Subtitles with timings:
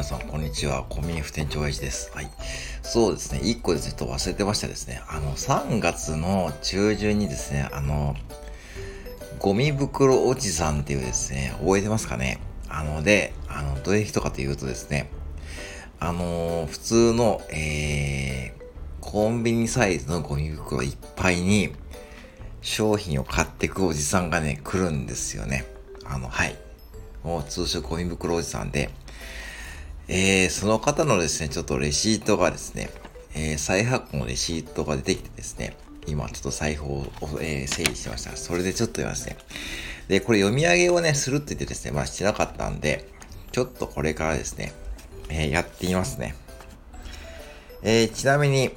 [0.00, 0.86] 皆さん、こんにちは。
[0.88, 2.10] コンビニ副店長エイジです。
[2.14, 2.30] はい。
[2.80, 3.40] そうですね。
[3.42, 5.02] 一個ですね、ちょっと忘れてましたですね。
[5.06, 8.16] あの、3月の中旬にですね、あの、
[9.40, 12.38] ゴミ袋おじさんっていうですね、覚えてますかね？
[12.70, 15.10] あの、で、あの、どういう人かというとですね、
[15.98, 18.62] あの、普通の、えー、
[19.02, 21.74] コンビニサイズのゴミ袋いっぱいに
[22.62, 25.66] 商品を買ってくおじさんがね、来るんですよね。
[26.06, 26.56] あの、はい。
[27.22, 28.88] もう通称ゴミ袋おじさんで、
[30.12, 32.90] えー、その方のですね、ちょっとレシートがですね、
[33.36, 35.76] えー、再発行のレシートが出てきてですね、
[36.08, 37.06] 今ちょっと裁縫を、
[37.40, 38.36] えー、整理してました。
[38.36, 39.36] それでちょっと言いますね。
[40.08, 43.06] で、これ読み上げをね、するって言ってですね、まあしてなかったんで、
[43.52, 44.72] ちょっとこれからですね、
[45.28, 46.34] えー、やってみますね。
[47.84, 48.70] えー、ちなみに、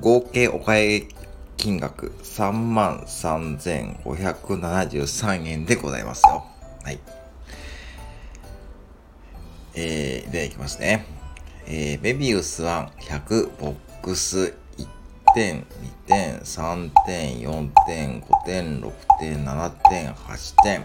[0.00, 1.08] 合計お買い
[1.56, 6.44] 金額3万3573円でございますよ。
[6.82, 6.98] はい。
[9.80, 11.06] えー、でいきますね。
[11.66, 14.86] えー、ベビウス1 100ボックス1
[15.34, 15.64] 点、2
[16.06, 20.84] 点、3点、4点、5点、6点、7点、8点。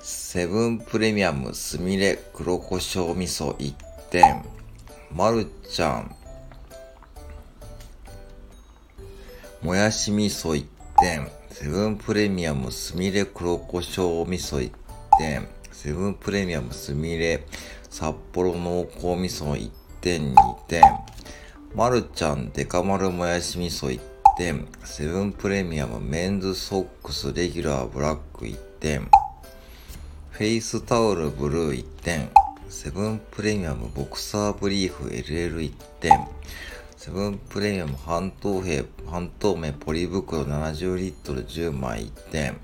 [0.00, 3.74] セブンプレミアムすみれ黒胡椒味噌1
[4.10, 4.42] 点。
[5.14, 6.16] まるちゃん
[9.60, 10.64] もやし味噌1
[10.98, 11.28] 点。
[11.50, 14.72] セブンプレミアムすみれ黒胡椒味噌1
[15.18, 15.59] 点。
[15.82, 17.42] セブンプレミアムすみれ
[17.88, 19.70] 札幌濃厚味噌1
[20.02, 20.82] 点2点。
[21.74, 23.98] まるちゃんデカ丸もやし味噌1
[24.36, 24.68] 点。
[24.84, 29.08] セブンプレミアムメンズソックスレギュラーブラック1点。
[30.32, 32.30] フェイスタオルブルー1点。
[32.68, 36.28] セブンプレミアムボクサーブリーフ LL1 点。
[36.98, 42.60] セブンプレミアム半透明、半透明ポリ袋70リットル10枚1点。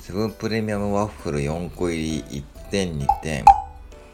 [0.00, 3.44] セブンプレミアムワッフル4個入り1点2点。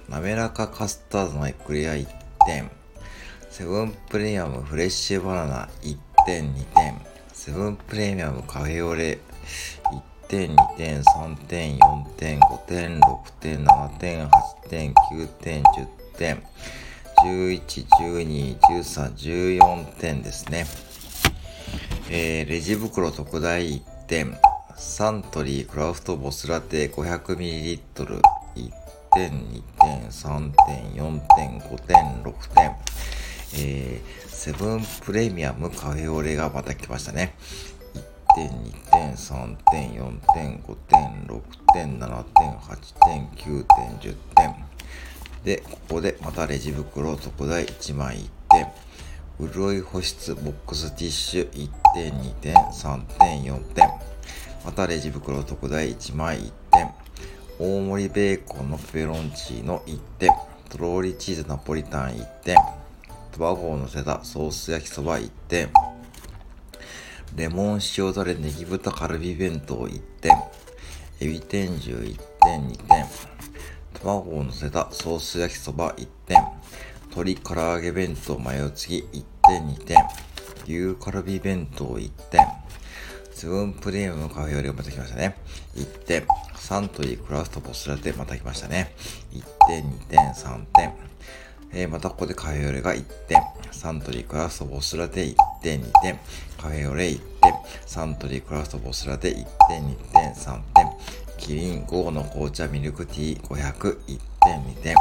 [0.09, 2.07] 滑らかカスタードのエクレア1
[2.45, 2.71] 点。
[3.51, 5.97] セブンプレミアムフレッシュバナナ1
[6.27, 7.01] 点2点。
[7.33, 9.21] セブンプレミアムカフェオレ
[10.27, 15.87] 1点2点3点4点5点6点7点8点9点10
[16.19, 16.43] 点
[17.23, 19.15] 11、12、13、
[19.59, 20.67] 14点ですね。
[22.11, 24.37] えー、レジ袋特大1点。
[24.79, 28.21] サントリークラフトボスラテ 500ml1
[29.15, 32.77] 点、2点、3点、4点、5点、6点。
[33.55, 37.35] えー、セブンプレミアムカフェオレがまた来ましたね。
[37.95, 41.41] 1点、2点、3点、4点、5点、6
[41.73, 42.77] 点、7点、8
[43.07, 44.55] 点、9点、10点。
[45.43, 48.67] で、ここでまたレジ袋特大1枚1点。
[49.39, 54.16] 潤い保湿ボックスティッシュ1点、2点、3点、4点。
[54.67, 56.91] まレジ袋特大1枚1点。
[57.61, 60.31] 大盛りベーコンのペペロンチーノ1点。
[60.69, 62.57] とろーりチーズナポリタン1点。
[63.31, 65.71] 卵を乗せたソース焼きそば1点。
[67.37, 70.33] レモン塩だれネギ豚カルビ弁当1点。
[71.21, 73.07] エビ天重1点2点。
[74.03, 76.39] 卵を乗せたソース焼きそば1点。
[77.11, 79.97] 鶏唐揚げ弁当マヨチギ1点2点。
[80.67, 82.66] 牛カルビ弁当1点。
[83.37, 85.37] セブンプレミアムのカフェよりまた来ましたね。
[85.75, 86.27] 1点。
[86.55, 88.95] サントリークラフトボスラテまた来ましたね。
[89.31, 90.93] 1点、2点、3点。
[91.71, 93.43] えー、またここでカフェヨレが1点。
[93.73, 96.19] サントリークラフトボスラテ1点、2点。
[96.57, 97.55] カフェヨレ1点。
[97.85, 100.91] サントリークラフトボスラテ1点、2点、3点。
[101.37, 104.95] キリン5の紅茶ミルクティー500、1点、2点。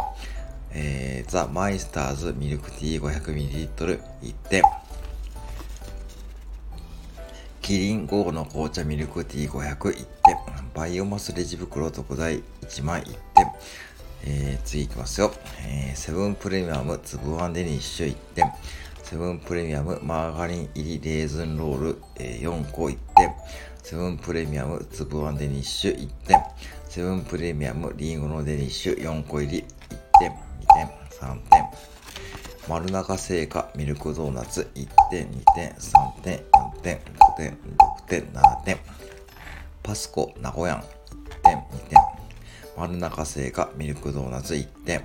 [0.71, 4.61] えー、ザ・マイスターズミルクティー 500ml1 点。
[7.65, 10.05] キリン午後の紅茶ミルクティー501点。
[10.75, 13.17] バイオマスレジ袋特大1枚1点。
[14.23, 15.33] えー、次いきますよ。
[15.67, 18.51] えー、セブンプレミアム粒あんデニッシュ1点。
[19.01, 23.33] セブンプレミアムマーガリン入りレーズンロール、えー、4個1点。
[23.81, 26.37] セブンプレミアム粒あんデニッシュ1点。
[26.87, 30.35] セブンプレミアムリンゴのデニッシュ4個入り1点、2
[30.75, 30.87] 点、
[31.19, 31.54] 3点。
[32.67, 38.79] 丸中製菓ミルクドーナツ1点、2点、3点、4点、5点、6点、7点。
[39.83, 41.99] パスコ名古屋1点、2点。
[42.75, 45.03] 丸中製菓ミルクドーナツ1点。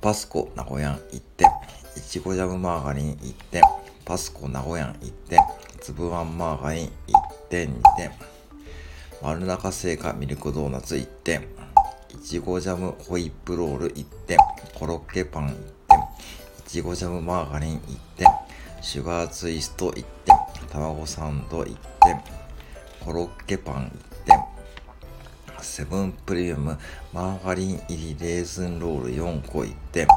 [0.00, 1.48] パスコ名古屋1点。
[1.96, 3.62] いちごジャムマーガリン1点。
[4.04, 5.40] パスコ名古屋1点。
[5.80, 6.90] 粒あんマーガリン1
[7.48, 8.12] 点、2点。
[9.20, 11.59] 丸中製菓ミルクドーナツ1点。
[12.12, 14.36] いちごジャムホイップロール1点。
[14.74, 15.98] コロッケパン1点。
[15.98, 18.26] いちごジャムマーガリン1点。
[18.82, 20.36] シュガーツイスト1点。
[20.70, 22.20] 卵サンド1点。
[23.04, 23.92] コロッケパン
[24.26, 24.40] 1点。
[25.60, 26.78] セブンプレミアム
[27.12, 30.08] マーガリン入りレーズンロール4個1点。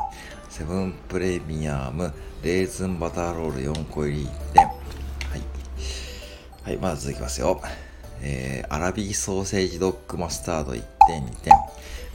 [0.50, 2.12] セブンプレミアム
[2.42, 4.66] レーズンバターロール4個入り1点。
[4.66, 4.74] はい。
[6.63, 7.62] はい、まず続きますよ。
[8.25, 11.54] えー、粗挽きソーセージドッグマスタード1点2点。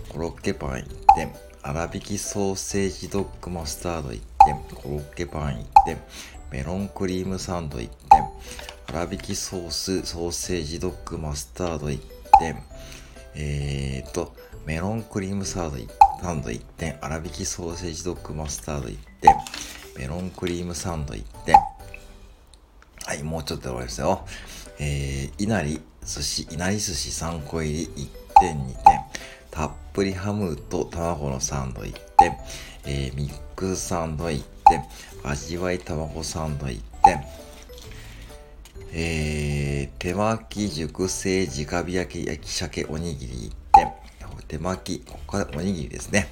[0.09, 0.85] コロッケパン1
[1.15, 1.35] 点。
[1.63, 4.57] 粗挽きソーセージドッグマスタード1点。
[4.75, 5.99] コロッケパン1点。
[6.51, 8.23] メロンクリームサンド1点。
[8.87, 12.01] 粗挽きソース、ソーセージドッグマスタード1
[12.39, 12.63] 点。
[13.35, 14.35] えーと、
[14.65, 16.97] メロンクリームサードサンド1点。
[17.03, 19.37] 粗挽きソーセージドッグマスタード1点。
[19.99, 21.55] メロンクリームサンド1点。
[23.05, 24.27] はい、もうちょっと終わりますよ。
[24.79, 28.09] えー、いなり寿司、いなり寿司3個入り1
[28.41, 29.01] 点2点。
[29.51, 32.39] たっぷりハムと卵のサンド1点。
[32.87, 34.85] えー、ミックスサンド1点。
[35.23, 37.25] 味わい卵サンド1点。
[38.91, 43.93] えー、手巻き熟成直火焼き焼き鮭おにぎり1点。
[44.49, 46.29] 手巻き、ここからおにぎりですね。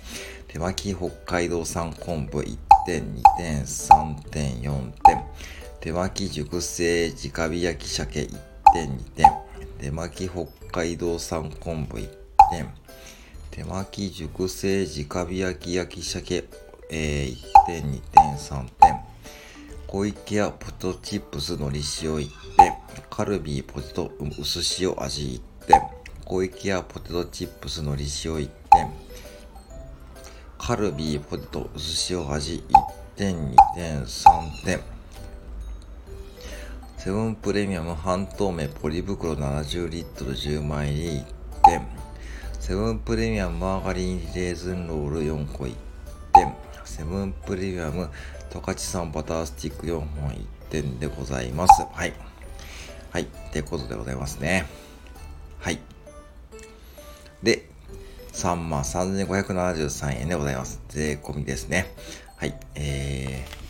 [0.48, 2.56] 手巻き北海道産昆布1
[2.86, 5.22] 点、2点、3点、4点。
[5.80, 8.36] 手巻き熟成直火焼き鮭1
[8.72, 9.45] 点、2点。
[9.78, 12.08] 手巻き北海道産昆布1
[12.50, 12.68] 点。
[13.50, 16.44] 手巻き熟成直火焼き焼き鮭、
[16.90, 17.36] えー、1
[17.66, 19.00] 点、2点、3点。
[19.86, 22.74] 小池屋ポテトチップスのり塩1点。
[23.10, 25.82] カルビーポテト薄塩味1点。
[26.24, 28.90] 小池屋ポテトチップスのり塩1点。
[30.58, 34.95] カルビーポテト薄塩味1点、2点、3点。
[37.06, 41.24] セブンプレミアム半透明ポリ袋70リットル10枚入り1
[41.62, 41.86] 点。
[42.58, 45.76] セブンプレミアムマーガリンレーズンロール4個1
[46.34, 46.52] 点。
[46.84, 48.10] セブンプレミアム
[48.50, 51.86] 十勝産バタースティック4本1点でございます。
[51.92, 52.12] はい。
[53.12, 53.22] はい。
[53.22, 54.66] ってことでございますね。
[55.60, 55.78] はい。
[57.40, 57.68] で、
[58.32, 60.80] 3万3573円でございます。
[60.88, 61.86] 税込みですね。
[62.36, 62.58] はい。
[62.74, 63.65] えー、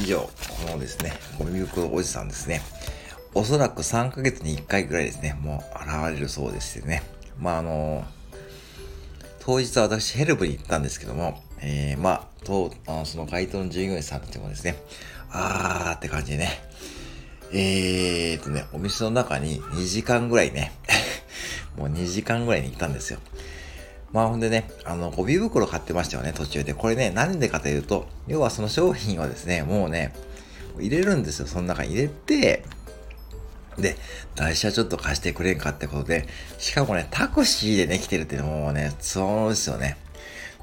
[0.00, 0.30] 以上、こ
[0.70, 2.62] のですね、ゴミ袋おじさんですね。
[3.34, 7.02] おそらく3ヶ月に1回ぐらいですね、もう現れるそうでしてね。
[7.38, 8.04] まあ、あの、
[9.40, 14.76] 当日は私ヘルプに行ったんですけども、えー、まあ、と、あのその該当の従業員さんたちもですね、
[15.30, 16.48] あーって感じでね、
[17.52, 20.72] えーとね、お店の中に2時間ぐらいね、
[21.76, 23.18] もう2時間ぐらいに行ったんですよ。
[24.12, 26.74] まあほんでね、あの、ゴミ袋買ってましたよね、途中で。
[26.74, 30.12] これね、なんでかというと、要はその商品をですね、もうね、
[30.78, 32.64] 入れるんですよ、その中に入れて、
[33.78, 33.96] で、
[34.34, 36.26] 台車ちょっと貸してくれんかってことで、
[36.58, 39.96] しかもね、タクシーでね、来てるっていうのもね、そうですよね。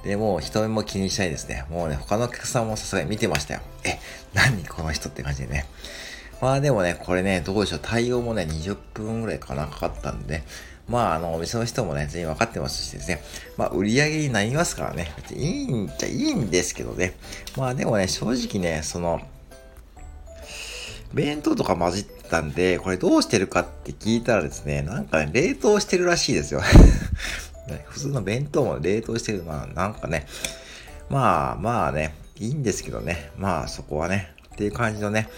[0.04, 1.66] で、もう人目も気にしないですね。
[1.70, 3.62] もうね、他のお客さんもさすがに見てましたよ。
[3.86, 3.98] え、
[4.34, 5.66] 何この人って感じでね。
[6.42, 7.80] まあでもね、これね、どうでしょう。
[7.82, 10.46] 対応もね、20分ぐらいかな、かかったんで、ね
[10.88, 13.22] まあ、あの、お店の人もね、全員分かってますしですね。
[13.58, 15.12] まあ、売り上げになりますからね。
[15.32, 17.16] いいんじゃいいんですけどね。
[17.58, 19.22] まあ、でもね、正直ね、その、
[21.14, 26.62] 弁当とか混じったんで、これどうしてるかって聞いたらですね、なんかね、冷凍してるらしいですよ。
[27.88, 30.26] 普通の弁当も冷凍してるのは、なんかね、
[31.10, 35.30] まあまあね、いいんですけどね、まあそこはね、っていう感じのね、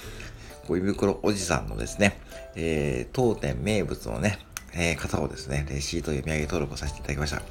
[0.68, 2.19] ゴミ袋おじさんのですね、
[2.56, 4.39] えー、当店名物のね、
[4.73, 7.41] えー、方をですね、レシート読み上げ登録をさせていただきました。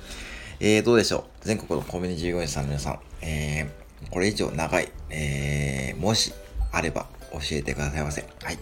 [0.60, 1.22] えー、どうでしょう？
[1.42, 6.32] 全国のコンビニ従業員さんの皆さん、えー、これ以上長い、えー、もし
[6.72, 8.24] あれば教えてくださいませ。
[8.42, 8.58] はい。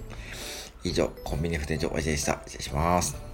[0.85, 2.41] 以上、コンビニ不店長おいしでした。
[2.47, 3.26] 失礼します。